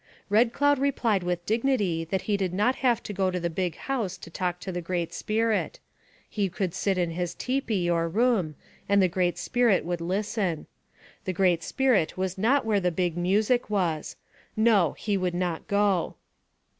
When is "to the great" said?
4.61-5.13